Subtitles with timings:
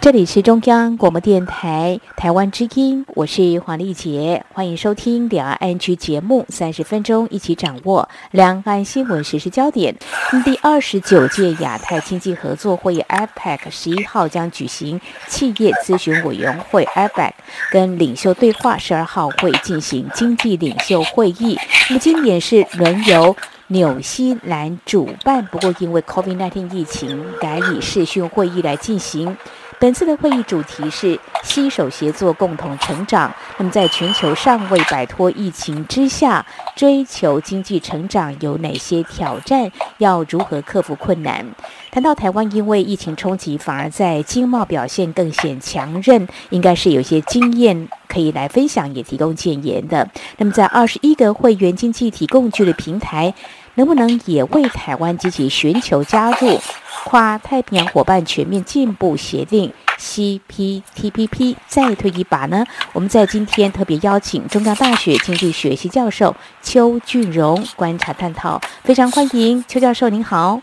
[0.00, 9.96] 这里是中央广播电台台湾之音，我是黄丽杰，欢迎收听两岸安居节目，三十分钟一起掌握两岸新闻实时焦点。
[10.44, 17.32] 第二十九届亚太经济合作会议 （APEC） 十一号将举行企业咨询委员会 （APEC）
[17.72, 21.58] 跟领袖对话，十二号会进行经济领袖会议。
[21.88, 23.36] 那么今年是轮由
[23.66, 29.36] 纽西兰主办，不过因为 COVID-19 疫情，改以视讯会议来进行。
[29.80, 33.32] 本次的会议主题是携手协作，共同成长。
[33.58, 39.70] 那么，在全球尚未摆脱疫情之下，追求经济成长有哪些挑战？
[39.98, 41.46] 要如何克服困难？
[41.92, 50.08] 谈到台湾因为疫情冲击，反而在经贸表现更显强韧，应该是有些经验可以来分享，也提供建言的。
[50.38, 53.32] 那么，在二十一个会员经济体共聚的平台，
[53.78, 56.60] 能不能也为台湾积极寻求加入？
[57.04, 62.66] 跨太平洋伙伴全面进步协定 （CPTPP） 再推一把呢？
[62.92, 70.60] 我们在今天特别邀请中央大学经济学系教授邱俊荣观察探讨，非常欢迎邱教授，您好。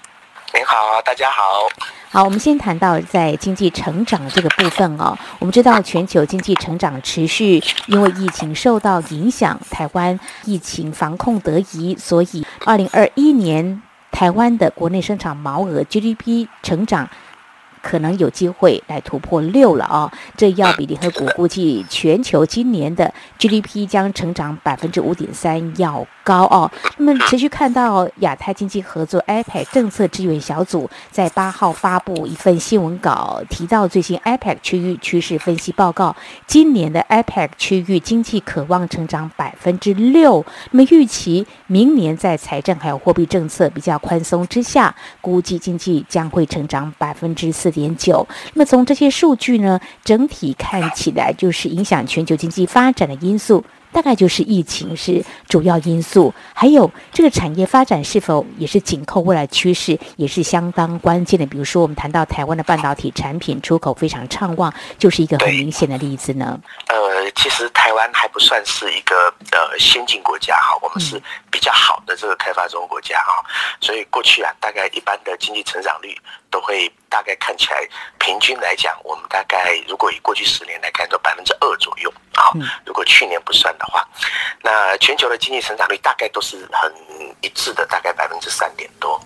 [0.54, 1.42] 您好，大家好。
[2.16, 5.18] 好，我们先谈到在经济成长这个部分哦。
[5.38, 13.82] 我们知道全球经济成长持续，因为疫情受到影响，台湾疫情防控得宜，所以二零二一年。
[14.12, 17.10] 台湾的国内生产毛额 GDP 成长。
[17.86, 20.12] 可能有机会来突破六了啊！
[20.36, 26.72] 这要比联合国估计全球今年的 GDP 将成长百分之五点三要高哦。
[26.98, 36.16] 那么持续看到亚太经济合作 IPAC 政策支援小组在八号发布一份新闻稿，提到最新 IPAC 区域趋势分析报告，
[36.48, 40.44] 今年的 IPAC 区域经济渴望成长百分之六。
[40.72, 47.75] 那么预期明年在财政还有货币政策比较宽松之下，估计经济将会成长百分之四。
[47.76, 53.64] 点九，那么从这些数据呢，整体看起来就是影响全球经济发展的因素。
[53.92, 61.46] 大概就是疫情是主要因素，还有这个产业发展是否也是紧扣未来趋势，也是相当关键的。
[61.46, 66.60] 比如说，我们谈到台湾的半导体产品出口非常畅旺，就是一个很明显的例子呢。
[66.88, 71.16] 呃，其实台湾还不算是一个呃先进国家哈，我们是
[71.50, 73.46] 比较好的这个开发中国家哈，
[73.80, 76.14] 所以过去啊，大概一般的经济成长率
[76.56, 77.86] 都会大概看起来
[78.18, 82.48] 平均来讲，我们大概如果以过去十年来看，都百分之二左右啊。
[82.86, 83.86] 如果去年不算的。
[83.88, 84.08] 话，
[84.64, 86.94] 那全球的经济成长率大概都是很
[87.42, 89.22] 一致的，大概百分之三点多。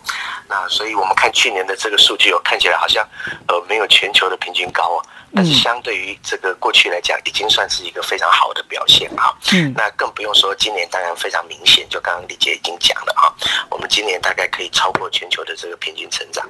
[0.47, 3.07] 那所以我们看去年的这个数据哦，看起来好像
[3.47, 9.33] 呃没有全球的平均高哦，但是相对于这个过去来讲，已经算是一个非常好的表现啊。
[9.53, 13.29] 嗯，那更不用说今年，当然非常明显，就刚刚李杰已经讲了啊，
[13.69, 16.47] 我们今年大概可以超过全球的这个平均成长。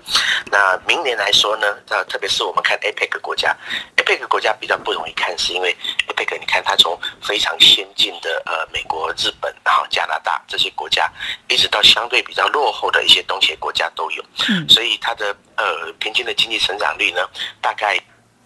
[0.51, 3.55] 那明年来说呢，那特别是我们看 APEC 国家
[3.97, 5.75] ，APEC 国家比较不容易看，是因为
[6.07, 11.11] APEC 你看它从非常先进的呃美国、日本，然后加拿大这些国家，
[11.47, 17.21] 一直到相对比较落后的一些东协国家都有，嗯所以它的呃平均的经济成长率呢，
[17.61, 17.99] 大概。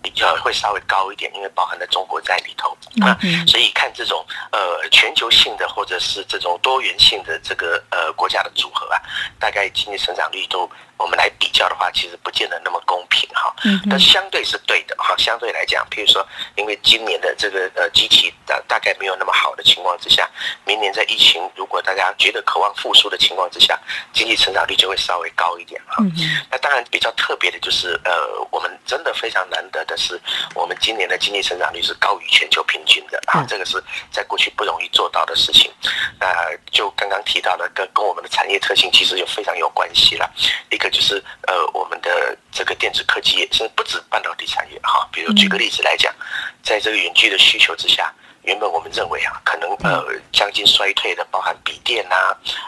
[0.03, 9.02] 比较会稍微高一点，因为包含了中国在里头啊，所以看这种呃全球性的或者是这种多元性的这个呃国家的组合啊，
[9.40, 10.69] 大概经济成长率都。
[11.03, 13.53] 我们来比较的话，其实不见得那么公平哈。
[13.66, 13.81] 嗯。
[13.90, 15.14] 但相对是对的哈。
[15.18, 16.25] 相对来讲，譬如说，
[16.56, 20.30] 因为今年的这个呃机器大大概没有那么好的情况之下，
[20.66, 23.78] 明年在疫情如果大家觉得渴望复苏的情况之下，
[24.14, 25.97] 经济成长率就会稍微高一点哈。
[26.00, 26.12] 嗯
[26.50, 30.20] 那当然比较特别的就是呃，我们真的非常难得的是，
[30.56, 33.46] 我们今年的经济成长率是高于全球平均的啊。
[33.47, 35.72] 这个是在过去不容易做到的事情。
[36.20, 40.31] 那就刚刚提到的，跟跟我们的产业特性其实有非常有关系了。
[40.70, 45.05] 一个就是呃，我们的这个电子科技业，甚至不止半导体产业哈。
[45.11, 46.13] 比如举个例子来讲，
[46.61, 48.13] 在这个远距的需求之下，
[48.43, 52.16] 原本我们认为啊，可能呃将近衰退的，包含笔电呐，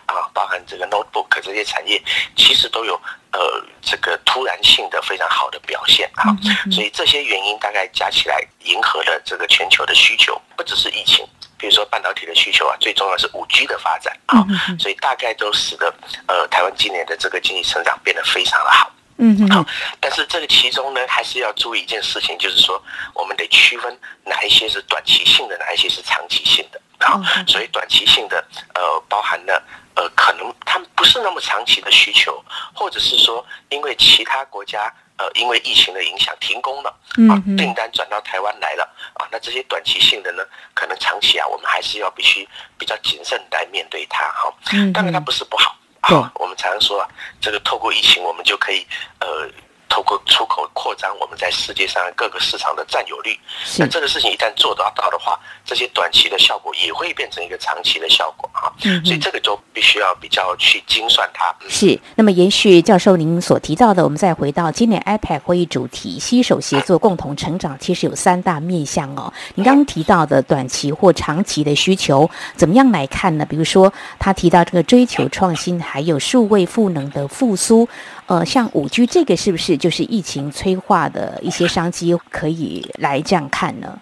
[0.07, 2.01] 啊，包含这个 notebook 这些产业，
[2.35, 2.99] 其实都有
[3.31, 6.35] 呃这个突然性的非常好的表现哈。
[6.71, 11.23] 所以这些原因大概加起来，迎合了这个全球的需求，不只是疫情。
[11.57, 14.45] 比如说半导体的需求啊，最重要是五 G 的发展啊，
[14.79, 15.93] 所以大概都使得
[16.27, 18.91] 呃台湾今年的这个经济成长变得非常的好。
[19.17, 19.65] 嗯好。
[19.99, 22.81] 但是这个其中呢，还是要注意一件事情，就是说
[23.13, 27.21] 我们得区分哪一些是短期性的，哪一些是长期性的啊。
[27.47, 28.43] 所以短期性的
[28.73, 29.63] 呃，包含了
[29.95, 32.43] 呃，可能他们不是那么长期的需求，
[32.73, 38.83] 或者是说因为其他国家呃因为疫情的影响停工了，嗯啊，订单转到台湾来了，
[39.13, 42.47] 啊，那这些短期性的呢，可能长期啊，我们还是要必须
[42.77, 44.53] 比较谨慎来面对它哈。
[44.73, 45.75] 嗯当然它不是不好，
[46.07, 47.09] 对啊，我们常常说啊，
[47.39, 48.85] 这个透过疫情，我们就可以
[49.19, 49.49] 呃。
[49.95, 53.39] 透过出口扩张，我们在世界上各个市场的占有率。
[53.77, 58.67] 那这个事情一旦做得到的话，这些短期的效果也会变成一个长期的效果啊。
[58.83, 61.49] 嗯所以这个就必须要比较去精算它。
[61.61, 69.31] 嗯是，那么延续教授您所提到的，我们再回到今年 iPad 会议主题“携手协作，共同成长”，其实有三大面向哦。
[69.53, 73.45] 您刚刚提到的短期或长期的需求，怎么样来看呢？
[73.45, 77.87] 比如说，他提到这个追求创新，还有数位赋能的复苏，
[78.27, 84.01] 呃，像五 G 这个是不是就是疫情催化的一些商机，可以来这样看呢？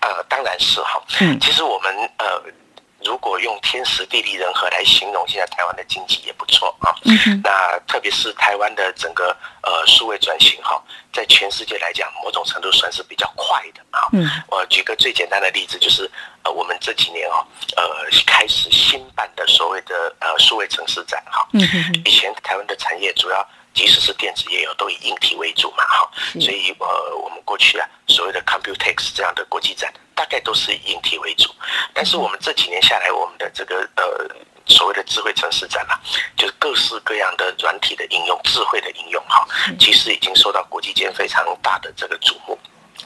[0.00, 1.02] 呃，当然是哈。
[1.20, 2.42] 嗯其实我们呃，
[3.04, 6.92] 如果用天时地利人和来形容现在台湾的经济也不错啊。
[7.04, 10.82] 嗯哼，那特别是台湾的整个呃数位转型哈，
[11.12, 14.08] 在全世界来讲，某种程度算是比较快的啊。
[14.12, 16.10] 嗯我举个最简单的例子，就是
[16.42, 17.44] 呃，我们这几年哦，
[17.76, 17.82] 呃，
[18.26, 21.46] 开始新办的所谓的呃数位城市展哈。
[21.52, 26.10] 嗯哼哼，以前台湾的产业主要，即使是电子业哦，都以硬体为主嘛，哈，
[26.40, 31.50] 所以呃，我们过去啊，所谓的 Computex 这样的国际展，大概都是以硬体为主。
[31.94, 34.04] 但是我们这几年下来，我们的这个呃
[34.66, 35.98] 所谓的智慧城市展啊，
[36.36, 39.46] 就是各式各样的软体的应用、智慧的应用哈，
[39.78, 42.58] 其实已经受到国际间非常大的这个瞩目。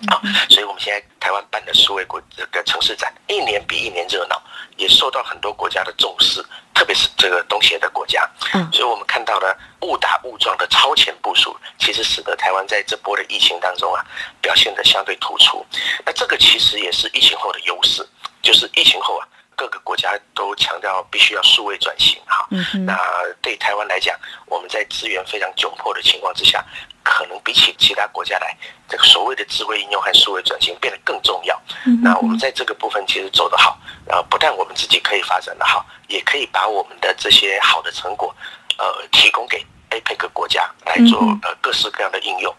[0.09, 0.21] 啊，
[0.51, 4.39] 所以我们现在台湾办的数位国这个城市展，一年比一年热闹，
[4.77, 6.45] 也受到很多国家的重视，
[6.77, 8.29] 特别是这个东协的国家。
[8.53, 14.05] 嗯所以我们看到了误打误撞的超前部署，其实使得台湾在这波的疫情当中啊，
[14.43, 15.65] 表现的相对突出。
[16.05, 18.07] 那这个其实也是疫情后的优势，
[18.43, 19.27] 就是疫情后啊，
[19.57, 22.47] 各个国家都强调必须要数位转型哈。
[22.51, 22.97] 嗯，那
[23.41, 24.15] 对台湾来讲，
[24.47, 26.65] 我们在资源非常窘迫的情况之下，
[27.03, 28.57] 可能比起其他国家来，
[28.87, 31.61] 这个所谓的智慧应用和数位转型变得更重要。
[31.87, 38.35] 嗯那我们在这个部分其实做得好，然后不但我们自己可以发展得好，也可以把我们的这些好的成果，
[38.79, 42.55] 呃，提供给 APEC 国家来做嗯呃各式各样的应用。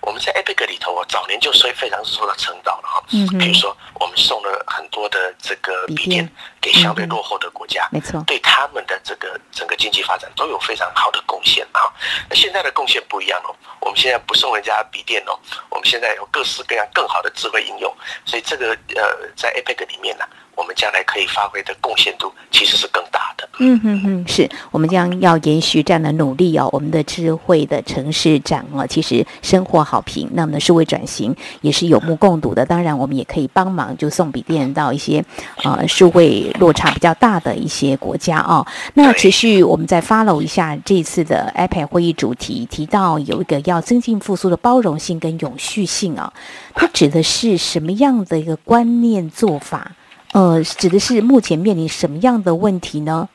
[0.00, 3.02] 我们在 APEC 里头，我早年就所以非常受到称道了哈。
[3.12, 6.28] 嗯比如说，我们送了很多的这个笔电
[6.60, 11.92] 给相对落后的国家，没错，对他们的这个整个经济发展都有非常好的贡献啊。
[12.28, 15.38] 那现在的贡献不一样哦，我们现在不送人家笔电哦，
[15.70, 17.94] 我们现在有各式各样更好的智慧应用，
[18.24, 20.24] 所以这个呃，在 APEC 里面呢、
[20.54, 23.35] 我们将来可以发挥的贡献度其实是更大的。
[23.58, 26.68] 嗯哼哼，是我们将要延续这样的努力哦。
[26.72, 30.28] 我们的智慧的城市展哦，其实收获好评。
[30.34, 32.66] 那么呢，数位转型也是有目共睹的。
[32.66, 35.24] 当然，我们也可以帮忙，就送笔电到一些
[35.64, 38.66] 呃数位落差比较大的一些国家哦。
[38.92, 46.30] 那持续我们再 follow 一下这次的 iPad 会议主题，提到有一个要增进复苏的包容性跟永续性啊、
[46.74, 49.92] 它指的是什么样的一个观念做法？
[50.32, 53.26] 呃，指的是目前面临什么样的问题呢？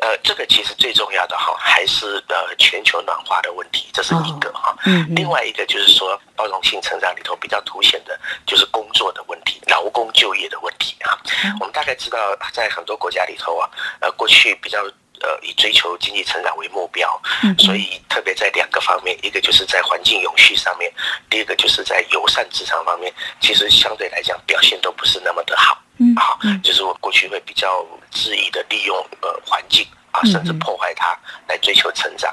[0.00, 4.76] 呃，这个其实最重要的哈，还是呃全球暖化的问题，这是一个哈。
[4.86, 11.18] 嗯嗯另外一个就是说，包容性成长里头比较凸显的就是工作的问题、劳工就业的问题啊。
[11.60, 12.18] 我们大概知道，
[12.52, 13.68] 在很多国家里头啊，
[14.00, 14.84] 呃，过去比较
[15.22, 20.92] 呃以追求经济成长为目标，嗯所以特别在两个方面，一个就是在环境永续上面，
[21.28, 25.80] 第二个就是在友善职场方面，其实相对来讲表现都不是那么的好。
[26.00, 32.32] 嗯啊嗯，就是我过去会比较恣意的利用呃环境啊，嗯甚至破坏它来追求成长。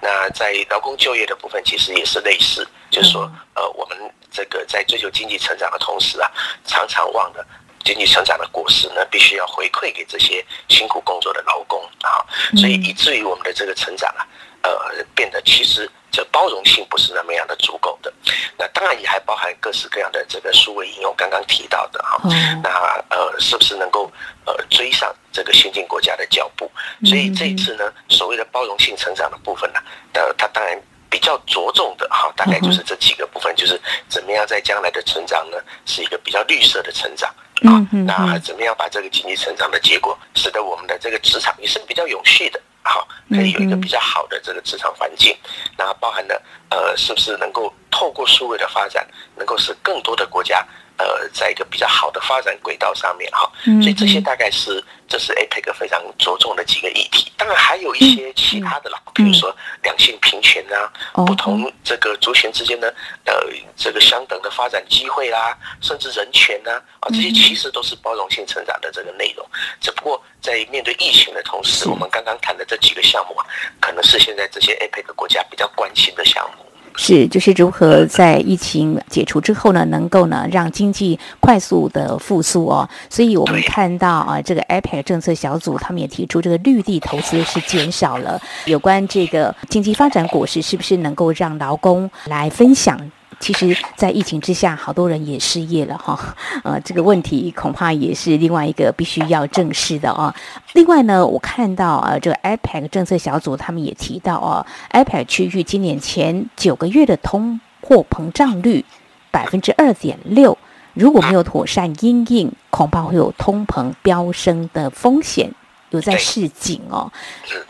[0.00, 3.22] 那在劳工就业的部分，其实也是类似，就是说
[3.54, 3.96] 嗯呃，我们
[4.32, 6.28] 这个在追求经济成长的同时啊，
[6.64, 7.46] 常常忘了。
[7.84, 12.24] 经济成长的果实呢，必须要回馈给这些辛苦工作的劳工啊，
[12.56, 14.26] 所以嗯以至于我们的这个成长啊，
[14.62, 18.12] 呃，变得其实这包容性不是那么样的足够的。
[18.56, 22.30] 那当然也还包含各式各样的这个数位应用，刚刚提到的哈、哦
[22.62, 22.70] 那
[23.14, 24.10] 呃，是不是能够
[24.46, 26.70] 呃追上这个先进国家的脚步？
[27.04, 29.80] 所以这一次呢，所谓的包容性成长的部分呢，
[30.14, 37.32] 呃，它当然比较着重的哈，大概就是这几个部分，就是怎么样在将来的成长呢，是一个比较绿色的成长。
[37.62, 45.36] 啊那怎么样把这个经济成长的结果，使得我们的这个职场也是比较有序的，好，可以有一个比较好的这个职场环境。
[45.78, 49.06] 那包含了呃，是不是能够透过数位的发展，
[49.36, 53.50] 能够使更多的国家呃，在一个比较好的发展轨道上面哈。
[53.66, 57.30] 嗯所以这些大概是这是 APEC 非常着重的几个议题。
[57.36, 62.88] 当然还有一些其他的啦，比如说两性平权啊，哦不同这个族群之间的
[63.24, 63.34] 呃
[63.76, 66.70] 这个相等的发展机会啦，甚至人权呐
[67.00, 69.46] 啊，这些其实都是包容性成长的这个内容。
[69.80, 73.46] 只不过在面对疫情的同时，我们刚刚谈的这几个项目啊，
[73.80, 76.64] 可能是现在这些 APEC 国家比较关心的项目。
[76.96, 82.88] 是，就是如何在疫情解除之后呢，能够呢让经济快速的复苏哦。
[83.10, 88.40] 所以我们看到啊，这个 APEC 政策小组他们也提出，这个绿地投资是减少了。
[88.66, 92.98] 有关这个经济发展果实，是不是能够让劳工来分享？
[93.40, 96.18] 其实，在疫情之下，好多人也失业了哈。
[96.62, 100.34] 呃，这个问题恐怕也是另外一个必须要正视的啊。
[100.72, 108.84] 另外呢，我看到呃，这个 IPAC 政策小组他们也提到哦，IPAC 区域今年前九个月的通货膨胀率
[109.30, 110.56] 百分之二点六，
[110.94, 115.52] 如果没有妥善因应，恐怕会有通膨飙升的风险，
[115.90, 117.12] 有在示警哦。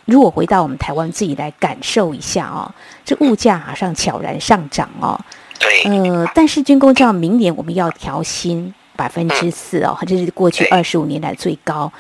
[0.05, 2.71] 如果回到我们台湾自己来感受一下哦，
[3.05, 5.19] 这物价好像悄然上涨哦。
[5.85, 11.93] 呃，但是军工样，明年我们要调薪百分之四哦，这是过去二十五年来最高。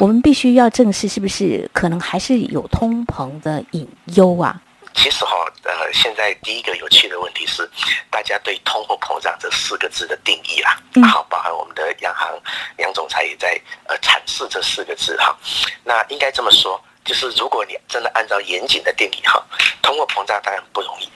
[0.00, 4.60] 我们必须要正视，是不是可能还是有通膨的隐忧啊？
[4.94, 5.30] 其实哈，
[5.62, 7.68] 呃，现在第一个有趣的问题是，
[8.10, 10.76] 大家对通货膨胀这四个字的定义啦，
[11.08, 12.28] 好，包含我们的央行
[12.78, 15.36] 杨总裁也在呃阐释这四个字哈。
[15.84, 19.42] 那应该这么说，就是如果你真的按照严谨的定义哈，
[19.80, 21.08] 通货膨胀当然不容易。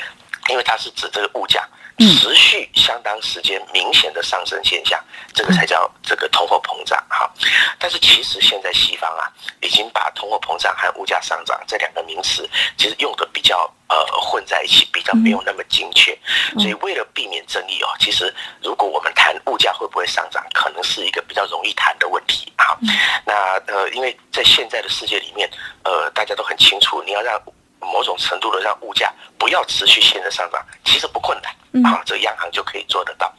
[0.48, 1.66] 因为它是指这个物价
[1.98, 4.98] 持续相当时间明显的上升现象，
[5.32, 7.30] 这个才叫这个通货膨胀哈。
[7.78, 9.30] 但是其实现在西方啊，
[9.60, 16.18] 已经把通货膨胀和物价上涨这两个名词，其实用的比较呃混在一起，比较没有那么精确。
[16.58, 22.76] 所以为了避免争议哦，其实如果我们谈物价会不会上涨，可能是一个比较容易谈的问题哈。
[23.24, 23.34] 那
[23.66, 25.48] 呃，因为在现在的世界里面，
[25.84, 27.40] 呃，大家都很清楚，你要让。
[27.82, 33.32] 某种程度的让物价不要持续性的上涨，其实不困难，啊，这央行就可以做得到。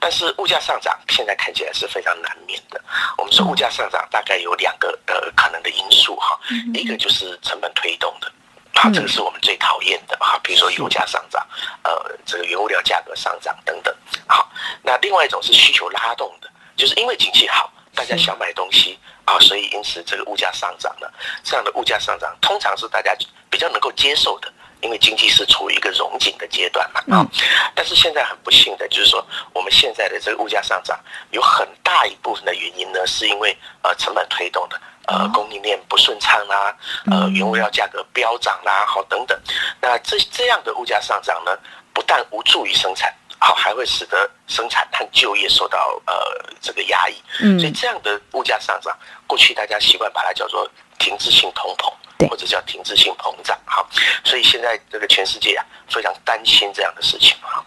[0.00, 2.82] 但是物价上涨现在看起来是非常难免的。
[3.16, 6.38] 我们说物价上涨大概有两个呃可能的因素哈，
[6.74, 8.32] 一个就是成本推动的，
[8.74, 11.46] 啊，这个是我们最讨厌的哈，比如说油价上涨，
[11.82, 13.94] 呃，这个原物料价格上涨等等。
[14.26, 14.50] 好，
[14.82, 18.98] 那另外一种是需求拉动的，就是因为景气好，大家想买东西。
[19.24, 21.10] 啊，所以因此这个物价上涨了，
[21.44, 23.14] 这样的物价上涨通常是大家
[23.48, 27.00] 比较能够接受的，因为经济是处于一个融景的阶段嘛。
[27.16, 27.24] 啊，
[27.72, 30.98] 但是现在很不幸的就是说，我们现在的这个物价上涨
[31.30, 36.76] 有很大一部分的原因呢，是因为呃成本推动的，呃供应链不顺畅啦，
[37.08, 39.40] 呃原物料价格飙涨啦，好等等。
[39.80, 41.56] 那这这样的物价上涨呢，
[41.94, 43.14] 不但无助于生产。
[43.44, 46.14] 好，还会使得生产和就业受到呃
[46.60, 48.96] 这个压抑，嗯，所以这样的物价上涨，
[49.26, 50.70] 过去大家习惯把它叫做
[51.00, 53.84] 停滞性通膨，对，或者叫停滞性膨胀，好，
[54.22, 57.64] 所以现在这个全世界啊非常担心这样的事情哈，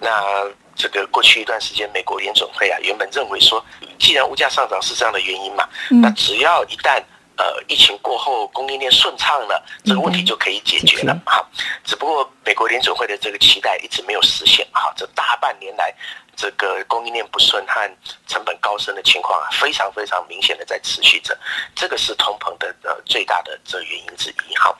[0.00, 3.64] 那这个过去一段时间，美国联总会啊原本认为说，
[3.98, 5.68] 既然物价上涨是这样的原因嘛，
[6.00, 7.02] 那只要一旦
[7.36, 11.46] 呃，疫情过后供应链顺畅了，这个问题就可以解决了哈。
[11.84, 14.92] 只不过美国联准会的这个期待一直没有实现哈。
[14.96, 15.94] 这大半年来，
[16.34, 21.38] 这个供应链不顺和成本高升的情况啊，非常非常明显的在持续着。
[21.74, 24.74] 这个是通膨的呃最大的这原因之一哈。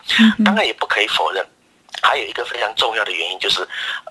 [0.45, 1.47] 当然也不可以否认。
[2.07, 3.61] 还有一个非常重要的原因就是，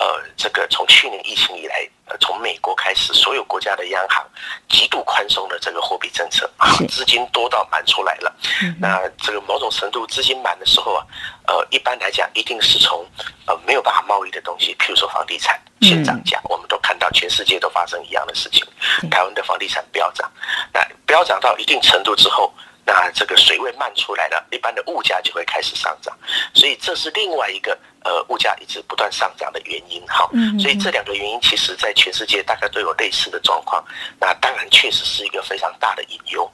[0.01, 4.21] 呃，这个从去年疫情以来，呃，从美国开始，所有国家的央行
[4.67, 8.35] 极度宽松的这个货币政策啊，资金多到满出来了。
[8.81, 11.05] 那这个某种程度资金满的时候啊，
[11.47, 13.07] 呃，一般来讲一定是从
[13.47, 18.67] 呃没有办法贸易的东西，譬如说房地产先涨价，我们都看到全世界都发生一样的事情，
[19.09, 20.29] 台湾的房地产飙涨，
[20.73, 22.53] 那飙涨到一定程度之后。
[22.85, 26.15] 那这个水位漫出来了，一般的物价就会开始上涨，
[26.53, 30.29] 所以这是另外一个呃物价一直不断上涨的原因哈。
[30.59, 33.83] 所以这两个原因其实在全世界大概都有类似的状况。
[34.19, 36.49] 那当然确实是一个非常大的隐忧，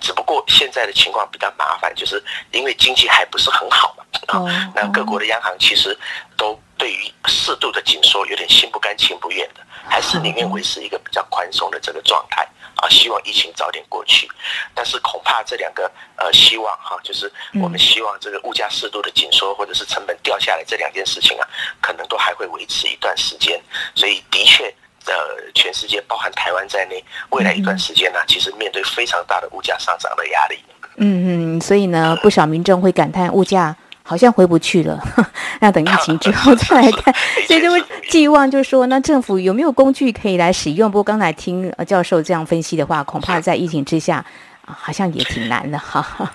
[0.00, 4.72] 只不过现在的情况比较麻烦，就是因为经济还不是很好嘛啊。
[4.74, 5.96] 那各国的央行其实
[6.36, 12.44] 都对于适度的紧缩有点心不甘情不愿的，还是宁愿维持一个比较宽松的这个状态。
[12.76, 14.28] 啊，希望疫情早点过去，
[14.74, 21.48] 但是恐怕这两个呃希望哈，就是我们希望这个物价适度的紧缩，或者是成本掉下来这两件事情啊，
[21.80, 23.60] 可能都还会维持一段时间。
[23.94, 24.66] 所以的确，
[25.06, 25.12] 呃，
[25.54, 30.58] 全世界包含台湾在内，未来一段时间呢，其实面对非常大的物价上涨的压力。
[30.98, 33.74] 嗯嗯，所以呢，不少民众会感叹物价。
[34.06, 34.96] 好像回不去了，
[35.58, 37.12] 那等疫情之后再来看。
[37.48, 40.88] 所以就会寄望，就是说，那政府有没有工具可以来使用？
[40.88, 44.24] 不过刚才听教授这样分析的话，恐怕在疫情之下，
[44.64, 46.32] 好像也挺难的哈。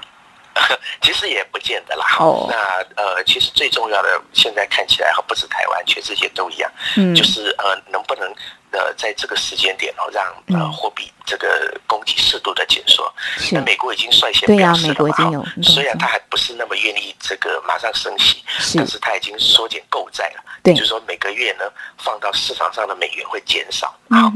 [1.02, 2.06] 其实也不见得啦。
[2.20, 2.48] 哦。
[2.50, 2.56] 那
[3.02, 6.70] 呃，其实最重要的，现在看起来哈，不是台湾，全世界都一样。
[6.98, 7.16] 嗯。
[7.16, 8.30] 就是呃，能不能
[8.72, 10.26] 呃在这个时间点哦，让
[10.58, 13.12] 呃货币这个供给适度的紧缩。
[13.52, 18.44] 那美国已经率先表示了嘛，虽然他还不是那么愿意这个马上升息，
[18.76, 20.44] 但是他已经缩减购债了。
[20.64, 21.66] 就是说每个月呢
[21.98, 23.88] 放到市场上的美元会减少。
[24.10, 24.32] 好，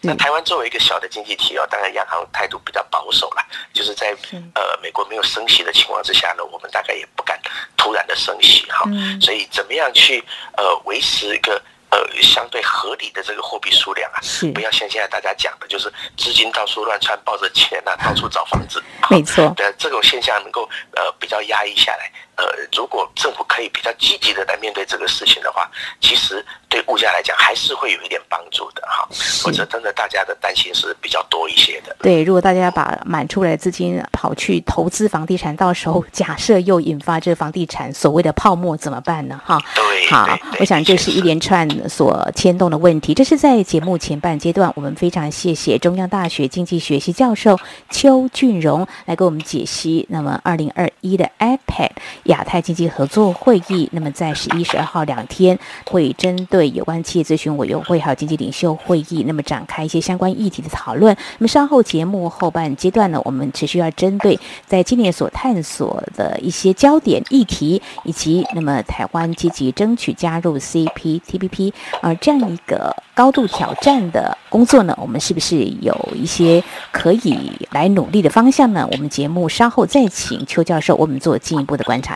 [0.00, 4.16] 那台湾作为一个小的经济体哦，当然央行态度比较保守了，就是在
[4.54, 7.38] 呃美国没有升息的情况之下呢，我们大概也不敢
[7.76, 8.88] 突然的升息哈。
[9.20, 10.24] 所以怎么样去
[10.56, 11.60] 呃维持一个？
[11.90, 18.82] 呃，相对合理的这个货币数量啊，是不要像现在大家讲的，就是资金到处乱窜，抱着钱啊，到处找房子。
[19.08, 22.10] 没错，对这种现象能够呃比较压抑下来。
[22.36, 22.44] 呃，
[22.76, 29.08] 如果政府可以比较积极的来面对这个事情的话，其实对物价来讲还是会有一点帮助的哈。
[29.42, 31.96] 或者真的大家的担心是比较多一些的。
[32.00, 39.40] 对，如果大家把满出来的资金跑去投资房地产，到时候假设又引发这房地产所谓的泡沫怎么办呢？
[39.44, 43.14] 哈，对，好，我想这是一连串所牵动的问题。
[43.14, 50.06] 这是在节目前半阶段，我们非常谢谢中央大学经济学系教授邱俊荣来给我们解析。
[50.10, 51.90] 那么，二零二一的 iPad。
[52.26, 61.16] 亚太经济合作会议，那么在十一、十二号两天会针对有关企业咨询委员会还有经济领袖会议，那么展开一些相关议题的讨论。
[61.38, 78.88] 那么稍后节目后半阶段呢，我们持续要针对在今年所探索的一些焦点议题，以及那么台湾积极争取加入 CPTPP，而这样一个高度挑战的工作呢，我们是不是有一些可以来努力的方向呢？
[78.90, 82.15] 我们节目稍后再请邱教授为我们做进一步的观察。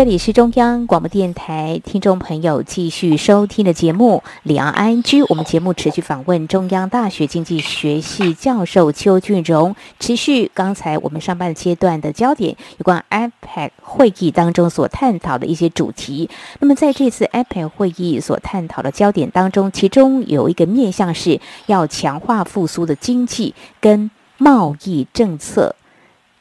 [0.00, 5.22] 这里是中央广播电台听众朋友继续收听的节目《两岸安居》。
[5.28, 16.30] 我们节目持续访问中央大学经济学系教授邱俊荣，持续刚才我们上半阶段的焦点，有关 IPAC 会议当中所探讨的一些主题。
[16.60, 25.76] 那么在这次 IPAC 会议所探讨的焦点当中，其中有一个面向是要强化复苏的经济跟贸易政策。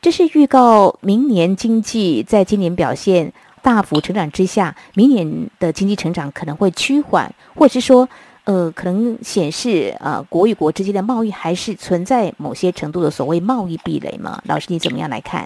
[0.01, 8.07] 这是预告明年经济在今年表现大幅成长之下，明年的经济成长可能会趋缓，或者是说，
[8.45, 14.41] 呃，可能显示呃国与国之间的贸易还是存在某些程度的所谓贸易壁垒吗？
[14.45, 15.45] 老师，你怎么样来看？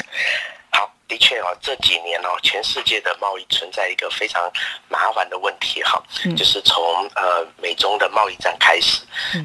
[1.06, 4.42] 的确哦，这几年哦，全世界的贸易存在一个非常
[4.90, 6.02] 麻烦的问题哈，
[6.36, 6.82] 就是从
[7.14, 9.02] 呃美中的贸易战开始。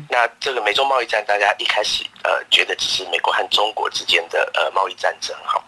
[0.09, 5.59] 那这个美中贸易战，大家一开始呃觉得只是美国和中国之间的呃贸易战争哈。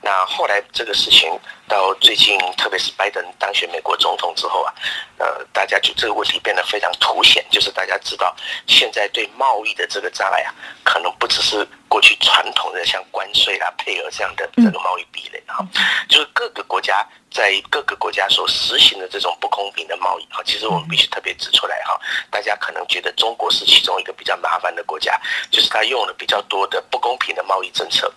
[0.00, 4.72] 那后来这个事情到最近，特别是拜登当选美国总统之后啊，
[5.18, 8.34] 呃，大家就这个问题变得非常凸显，就是大家知道
[8.66, 11.68] 现在对贸易的这个障碍啊，可能不只是。
[11.90, 15.66] 过去传统的像关税啊、配额这样的这个贸易壁垒哈，
[16.06, 21.98] 就是各个国家在各个国家所实行的这种不公平的贸易哈，其实我们必须特别指出来哈。
[22.30, 28.12] 大家可能觉得中国是其中一个比较麻烦的国家，就是它用了比较多的不公平的贸易政策。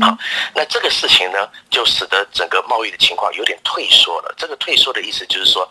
[0.00, 0.16] 好，
[0.54, 4.32] 那这个事情呢，就使得整个贸易的情况有点退缩了。
[4.36, 5.68] 这个退缩的意思就是说，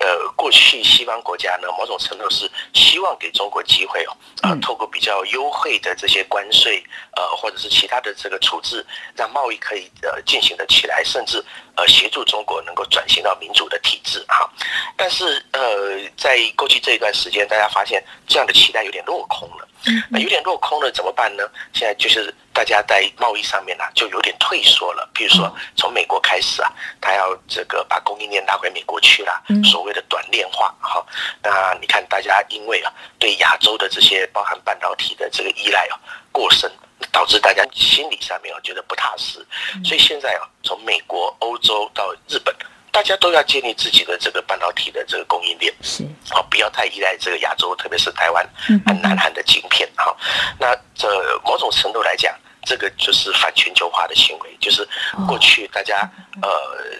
[0.00, 6.84] 呃，过去西方国家呢，某种程度是希望给中国机会哦，啊，透过比较优惠的这些关税，
[7.16, 11.42] 呃，或者是其他的这个处置，让贸易可以呃进行的起来，甚至
[11.76, 14.50] 呃协助中国能够转型到民主的体制哈。
[14.96, 19.66] 但是呃，在过去这一段时间，大家发现这样的期待有点落空了。
[20.10, 21.44] 那有点落空了，怎么办呢？
[21.72, 25.06] 现在就是大家在贸易上面呢，就有点退缩了。
[25.12, 30.74] 比如说，从美国开始啊，他要这个把供应链拉回美国去了，所谓的短链化。
[30.80, 31.04] 哈，
[31.42, 36.00] 那你看，大家因为啊，对亚洲的这些包含半导体的这个依赖啊
[36.32, 36.72] 过深，
[37.12, 39.46] 导致大家心理上面啊觉得不踏实。
[39.84, 42.56] 所以现在啊，从美国、欧洲到日本。
[42.92, 48.42] 大家都要建立自己的这个半导体的这个供应链，是啊，不要太依赖这个亚洲，特别是台湾
[48.86, 50.16] 和南韩的晶片哈。
[50.58, 51.06] 那这
[51.44, 52.34] 某种程度来讲，
[52.66, 54.86] 这个就是反全球化的行为，就是
[55.26, 56.00] 过去大家
[56.42, 56.50] 呃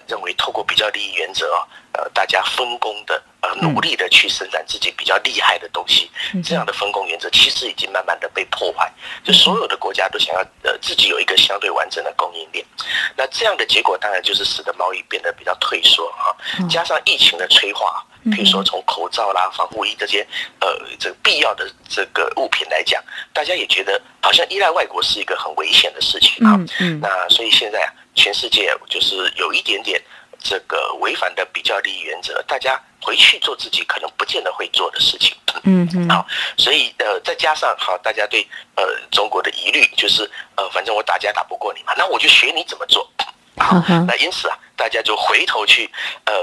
[0.07, 1.45] 认为透过比较利益原则
[1.91, 3.21] 呃大家分工的。
[3.39, 6.09] 呃，努力的去生产自己比较厉害的东西，
[6.43, 8.91] 这样的分工原则其实已经慢慢的被破坏。
[9.23, 12.65] 就所有的国家都想要呃自己有一个相对完整的供应链，
[13.15, 16.35] 那这样的结果当然就是使得贸易变得比较退缩哈。
[16.67, 20.25] 加上疫情的催化，比如说从口罩啦、防护衣这些
[20.59, 20.67] 呃
[20.99, 26.59] 这个必要的这个物品来讲，大家也觉得好像依赖外国是一个很危险的事情啊。
[26.79, 30.01] 嗯那所以现在啊，全世界就是有一点点。
[30.39, 35.35] 这个违反的比较利益原则，大家回去做自己可能不见得会做的事情。
[35.63, 36.25] 嗯嗯， 好，
[36.57, 43.09] 所以呃，再加上好，大家对呃中国的疑虑，就是呃，反正我打架打不过你嘛，那我就学你怎么做。
[43.57, 45.89] 好，那因此啊，大家就回头去
[46.25, 46.33] 呃，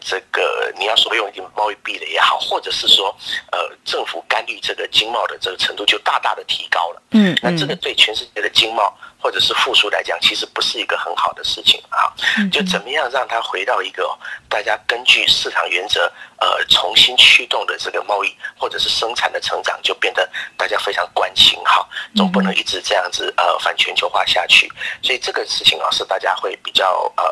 [0.00, 3.14] 这个你要所用一贸易壁垒也好，或者是说
[3.50, 7.02] 呃，政府干预这个经贸的这个程度就大大的提高了。
[7.10, 8.94] 嗯，那这个对全世界的经贸。
[9.20, 12.12] 或者是复苏来讲，其实不是一个很好的事情啊。
[12.50, 14.16] 就怎么样让它回到一个
[14.48, 21.86] 大家根据市场原则，呃，重新驱动的这个贸易或者是生产的成长，就变得大家非常关心哈。
[22.14, 24.70] 总不能一直这样子呃反全球化下去。
[25.02, 27.24] 所以这个事情啊，是大家会比较呃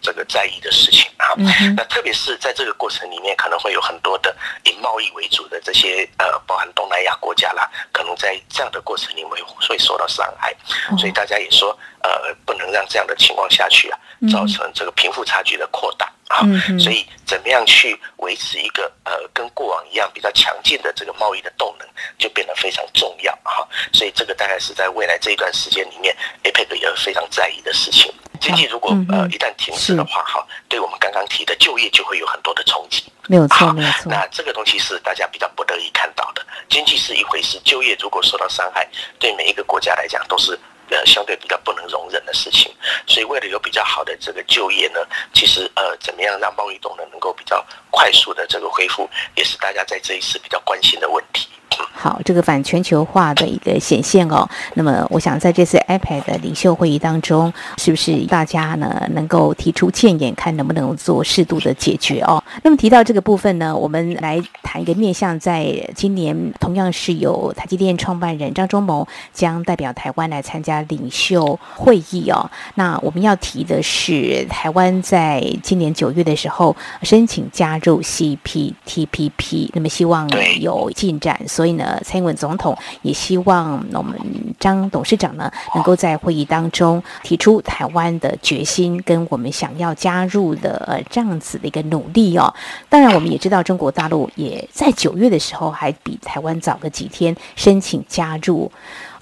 [0.00, 1.34] 这个在意的事情啊。
[1.76, 9.30] 那特别是在这个过程里面，可能会有很多的以贸易为主的这些呃，包含东南亚国家啦，可能在这样的过程里面
[9.68, 10.54] 会受到伤害。
[10.98, 11.33] 所以大家。
[11.34, 13.98] 他也说，呃，不能让这样的情况下去啊，
[14.30, 16.46] 造成这个贫富差距的扩大啊。
[16.78, 23.66] 所以，怎么样去维持一个呃跟过往一样比较强劲的这个贸易的动能，就变得非常重要哈。
[23.92, 28.14] 所以，这个大概是在未来这一段时间里面，APEC 也非常在意的事情。
[28.40, 33.04] 经济如果呃一旦停滞的话，哈，对我们刚刚提的就业就会有很多的冲击。
[33.26, 34.12] 没有错，没有错。
[34.12, 36.46] 那这个东西是大家比较不得已看到的。
[36.68, 38.86] 经济是一回事，就业如果受到伤害，
[39.18, 40.56] 对每一个国家来讲都是。
[40.90, 42.74] 呃，相对比较不能容忍的事情，
[43.06, 45.00] 所以为了有比较好的这个就业呢，
[45.32, 51.48] 其实呃，怎么样让贸易动能能够比较快速的这个恢复，也是大家在这一次比较关心的问题。
[51.92, 54.48] 好，这个反全球化的一个显现哦。
[54.74, 62.42] 那么，我想在这次 iPad 的领袖会议当中，是不是大家呢能够提出建言，看能不能做适度的解决哦？
[62.62, 72.50] 那么提到这个部分呢，我们来谈一个面向，在今年同样是由台积电创办人张忠谋将代表台湾来参加领袖会议哦。
[72.74, 80.28] 那我们要提的是，台湾在今年九月的时候申请加入 CPTPP，那么希望
[80.60, 84.14] 有进展，所所以呢，蔡英文总统也希望我们
[84.60, 92.52] 张董事长呢，能够在会议当中提出台湾的决心，跟我们想要加入的呃这样子的一个努力哦。
[92.90, 98.70] 当然，我们也知道中国大陆也在九月的时候还比台湾早个几天申请加入。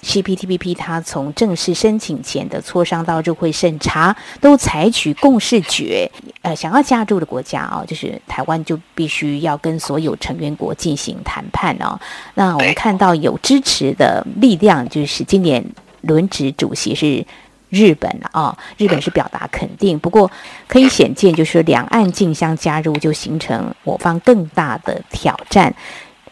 [0.02, 6.10] CPTPP，它从正式申请前的磋商到入会审查，都采取共识决。
[6.42, 11.98] 呃，想要加入的国家啊，就是台湾，就必须要跟所有成员国进行谈判哦。
[12.34, 15.64] 那我们看到有支持的力量，就是今年
[16.00, 17.24] 轮值主席是
[17.70, 18.58] 日本了啊。
[18.76, 20.28] 日本是表达肯定，不过
[20.66, 25.72] 可以显见，就是两岸竞相加入，就形成我方更大的挑战。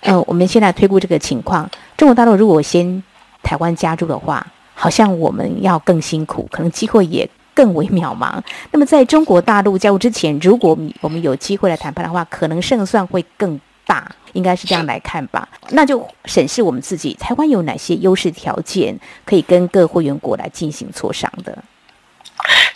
[0.01, 3.03] 呃，我们现在推估这个情况，中国大陆如果先
[3.43, 8.41] 台湾加入的话，好像我们要更辛苦，可能机会也更为渺茫。
[8.71, 15.49] 那么，在中国大陆加入之前，如果我们有机会来谈判的话，可能胜算会更大，应该是这样来看吧。
[15.71, 21.57] 那就审视我们自己，台湾有哪些优势条件可以跟各会员国来进行磋商的？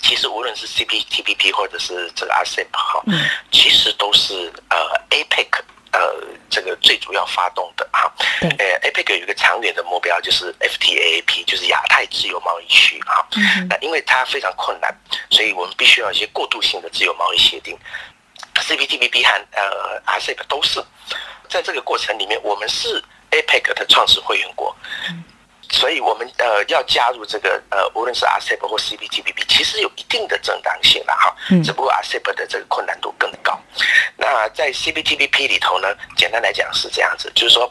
[0.03, 3.03] 其实，无论是 CPTPP 或者是这个 RCEP 哈，
[3.51, 4.77] 其实都是呃
[5.11, 5.47] APEC。
[5.95, 6.13] 呃，
[6.51, 13.23] 这个最主要发动的哈，呃，APEC 有一个长远的目标，就是 FTAP，就是亚太自由贸易区啊。
[13.69, 14.93] 那因为它非常困难，
[15.31, 17.79] 所以我们必须要一些过渡性的自由贸易协定。
[18.57, 20.83] CPTPP 和呃 RCEP 都是
[21.49, 24.75] 在这个过程里面，我们是 APEC 的创始会员国。
[25.75, 31.35] 所以，我们呃要加入这个呃，无论是 RCEP 或 CPTPP，其实有一定的正当性了哈。
[31.51, 31.61] 嗯。
[31.65, 33.59] 只不过 RCEP 的这个困难度更高。
[34.17, 37.71] 那在 CPTPP 里头呢，简单来讲是这样子，就是说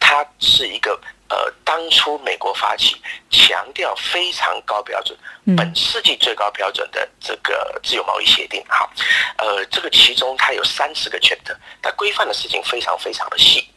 [0.00, 2.96] 它是一个呃，当初美国发起，
[3.30, 5.16] 强调非常高标准，
[5.56, 8.90] 本世纪最高标准的这个自由贸易协定哈。
[9.38, 13.68] 呃，这个其中它有三十个 chapter，它规范的事情非常非常的细。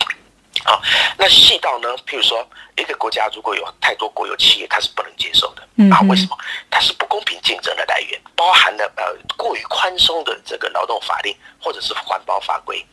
[0.66, 0.82] 啊，
[1.18, 1.96] 那细到呢？
[2.08, 5.62] 譬如说，一个国家如果有太多国有企业，它是不能接受的。
[5.94, 6.38] 啊，为什么？
[6.70, 9.04] 它是不公平竞争的来源，包含了呃
[9.36, 12.86] 过于宽松的这个劳动法令，或者是环保法规，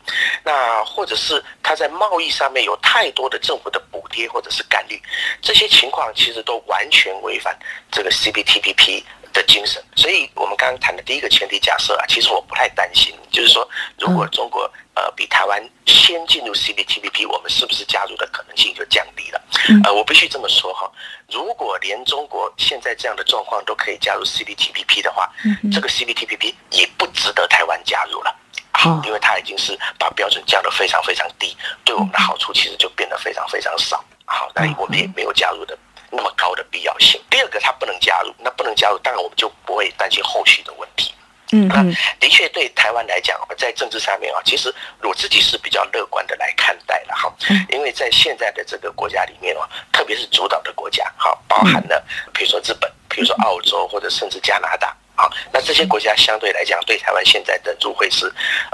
[0.43, 5.01] 那或者是它在贸易上面有太多的政府的补贴或者是干预，
[5.41, 7.57] 这些情况其实都完全违反
[7.91, 9.03] 这个 CPTPP。
[9.35, 13.67] 的精神，所以我们刚刚谈的第一个前提假设啊，其实我不太担心，就是说，
[13.99, 19.41] 如果中国呃比台湾先进入 CPTPP，我们是不是加入的可能性就降低了？
[19.83, 20.91] 呃，我必须这么说哈，
[21.29, 25.29] 如果连中国现在这样的状况都可以加入 CPTPP 的话，
[25.71, 28.35] 这个 CPTPP 也不值得台湾加入了，
[28.71, 34.03] 好，因为它已经是把标准降得非常非常低，对我们的好处其实就变得非常非常少。
[34.25, 35.77] 好，那我们也没有加入的。
[36.11, 37.19] 那么高的必要性。
[37.29, 41.13] 第二个，它不能加入，那不能加入，当然我们就不会担心后续的问题。
[41.51, 41.83] 嗯那
[42.19, 47.33] 的确对台湾来讲，在政治上面啊，其实我自己是比较乐观的来看待了哈，
[47.69, 52.03] 因为在现在的这个国家里面哦，特别是主导的国家，哈，包含了
[52.33, 54.95] 比如说日本，比如说澳洲，或者甚至加拿大。
[55.17, 58.25] 好，那这些国家相对来讲，对台湾现在的入会是，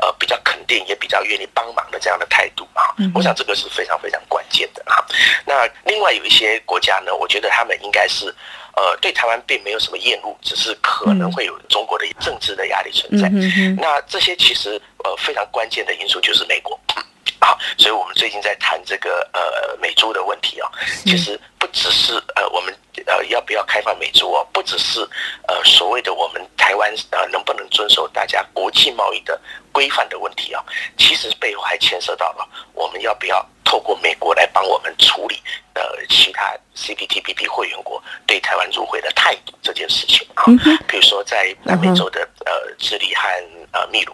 [0.01, 2.81] 呃，比较肯定，也比较愿意帮忙的这样的态度啊。
[3.13, 5.05] 我想这个是非常非常关键的哈。
[5.45, 8.33] 那另外有一些国家呢，我觉得他们应该是，
[8.75, 13.29] 呃，对台湾并没有什么厌恶，只是可能会有中国的政治的压力存在。
[13.77, 16.79] 那这些其实呃非常关键的因素就是美国。
[17.39, 20.71] 好，所以我们最近在谈这个呃美猪的问题哦，
[21.05, 22.73] 其实不只是呃我们
[23.07, 25.01] 呃要不要开放美猪哦，不只是
[25.47, 29.39] 呃所谓的我们台湾呃能不能遵守大家国际贸易的
[29.71, 30.63] 规范的问题啊，
[30.97, 35.41] 其实背后还牵涉到了我们要不要透过美国来帮我们处理
[35.75, 40.43] 呃其他 CPTPP 会员国对台湾入会的态度这件事情啊，
[40.89, 43.21] 比如说在南美洲的呃智利和
[43.71, 44.13] 呃秘鲁。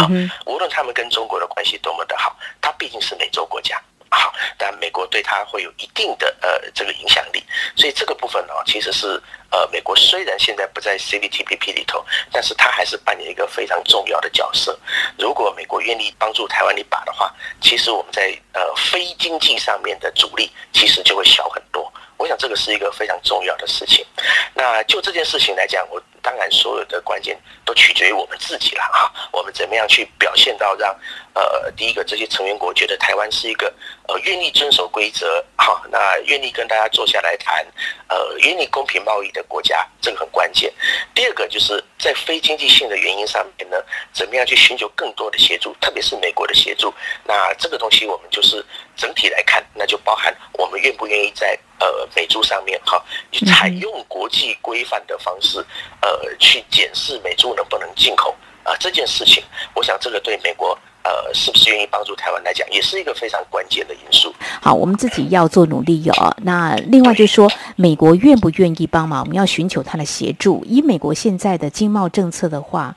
[0.00, 0.08] 啊，
[0.46, 3.78] 无论他们跟中国的关系多么的好，它毕竟是美洲国家，
[4.14, 7.42] 好，但美国对它会有一定的呃这个影响力，
[7.76, 14.78] 所以这个部分呢，其实是呃美国虽然现在不在 CPTPP 里头，但是它还是扮演一个非常重要的角色。
[15.18, 21.92] 如果美国愿意帮助台湾一把的话，其实我们在呃非经济上面的阻力其实就会小很多。
[22.16, 24.06] 我想这个是一个非常重要的事情。
[24.54, 26.02] 那就这件事情来讲，我。
[26.24, 29.12] 当然，所有的关键都取决于我们自己了 哈。
[29.30, 30.98] 我们怎么样去表现到让
[31.34, 33.72] 呃，第一个这些成员国觉得台湾是一个
[34.08, 37.62] 呃愿意遵守规则哈，那愿意跟大家坐下来谈
[38.08, 40.72] 呃愿意公平贸易的国家，这个很关键。
[41.14, 43.76] 第二个就是在非经济性的原因上面呢，
[44.14, 46.94] 怎么样去寻求更多的协助，特别是美国的协助。
[47.24, 48.64] 那这个东西我们就是
[48.96, 55.58] 整体来看，那就包含我们愿不愿意在呃美珠上面哈，去采用国际规范的方式
[56.00, 56.14] 呃。
[56.14, 59.42] 呃，去检视美珠能不能进口啊这件事情，
[59.74, 64.32] 我想这个对美国呃是不是愿意帮助台湾来讲，也是一个非常关键的因素。
[64.62, 66.36] 好，我们自己要做努力哦。
[66.42, 70.64] 那另外就是说，美国愿不愿意帮忙，我们要寻求他的协助。
[70.66, 72.94] 以美国现在的经贸政策的话，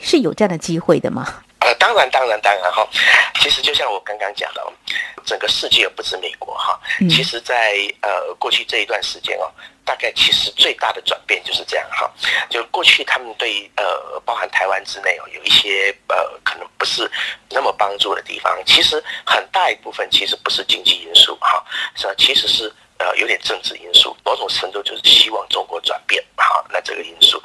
[0.00, 1.26] 是有这样的机会的吗？
[1.66, 2.88] 呃，当然，当然，当然哈。
[3.40, 4.64] 其实就像我刚刚讲的，
[5.24, 6.80] 整个世界不止美国哈。
[7.10, 9.50] 其实，在呃过去这一段时间哦。
[9.84, 12.10] 大概其实最大的转变就是这样哈，
[12.50, 17.08] 就过去他们对呃包含台湾之内哦有一些呃可能不是
[17.50, 27.42] 那么帮助的地方，其实很大一部分其实不是经济因素哈，是吧其实是呃有点政治因素，某种程度就是希望中国转变哈，那这个因素，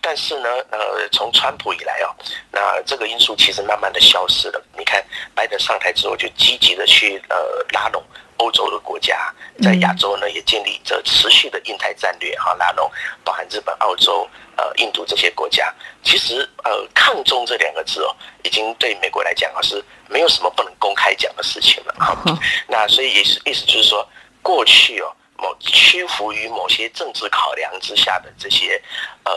[0.00, 2.14] 但是呢呃从川普以来哦，
[2.50, 7.36] 那这个因素其实慢慢的消失了，你看拜登上台之后就积极的去呃
[7.72, 8.02] 拉拢。
[8.40, 12.88] 欧洲的国家在亚洲呢，也建立着持续的印太战略哈，拉拢
[13.24, 15.74] 包含日本、澳洲、呃印度这些国家。
[16.04, 22.16] 其实呃，抗中这两个字哦，已经对美国来讲啊是没有什么不能公开讲的事情了哈。
[22.68, 24.08] 那所以也是意思就是说，
[24.42, 28.82] 过去哦某屈服于某些政治考量之下的这些
[29.24, 29.32] 呃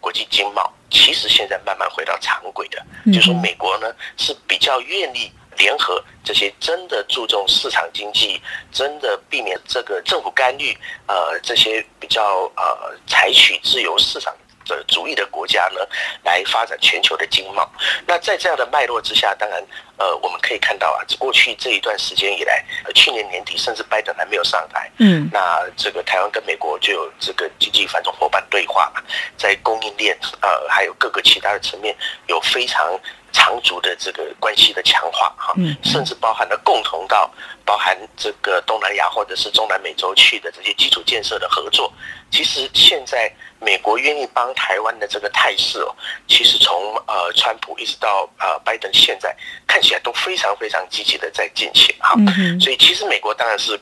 [0.00, 5.32] 国际经贸，其实现在慢慢回到常轨的，就说美国呢是比较愿意。
[5.58, 8.38] 联合这些真的注重市场经济、
[8.70, 14.36] 真的避免这个政府干预，呃，这些比较呃采取自由市场
[14.66, 15.80] 的主义的国家呢，
[16.22, 17.68] 来发展全球的经贸。
[18.06, 19.62] 那在这样的脉络之下，当然，
[19.96, 29.02] 呃，我们可以看到啊，过去这一段时间以来，去年年底甚至拜登还没有上台，嗯，那这个台湾跟美国就有这个经济繁荣伙伴对话嘛，
[29.36, 32.98] 在供应链呃还有各个其他的层面有非常。
[33.32, 37.30] 长足的这个关系的强化，哈，甚至包含了共同到
[37.66, 41.92] 包含这个东南亚或者是中南美洲去的这些基础建设的合作。
[42.30, 45.94] 其实现在美国愿意帮台湾的这个态势哦，
[46.28, 49.34] 其实从呃川普一直到呃拜登，现在
[49.66, 52.14] 看起来都非常非常积极的在进行哈。
[52.60, 53.78] 所以其实美国当然是。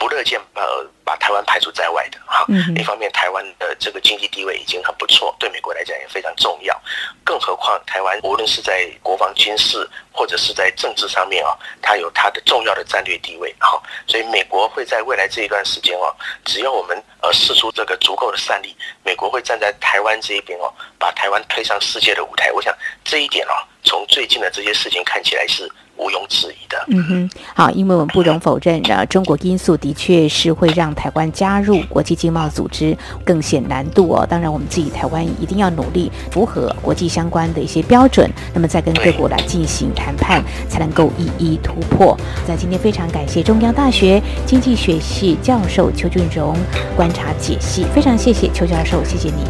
[0.00, 0.62] 不乐见呃
[1.04, 6.80] 把台湾排除在外的哈，一方面台湾的这个经济地位已经很不错，对美国来讲也非常重要，
[7.24, 11.50] 更何况台湾无论是在国防军事或者是在政治上面啊，
[11.82, 16.14] 它有它的重要的战略地位哈，所以美国会在未来这一段时间哦，
[16.44, 22.52] 只要我们而使出这个足够的善力，美国会站在台湾这一边哦，把台湾推上世界的舞台。
[22.52, 23.52] 我想这一点哦，
[23.84, 25.70] 从最近的这些事情看起来是。
[25.98, 26.78] 毋庸置疑的。
[26.88, 34.26] 嗯哼，好，因为我们不容否认，呃，中国因素的确是会让台湾加入国际经贸组织更显难度哦。
[34.28, 42.16] 当然，我们自己台湾一定要努力符合国际相关的一些标准，那么再跟各国来进行谈判，才能够一一突破。
[42.46, 46.56] 在今天非常感谢中央大学经济学系教授邱俊荣
[46.96, 49.44] 观察解析，非常谢谢邱教授，谢谢你。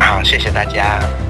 [0.00, 1.29] 好，谢谢大家。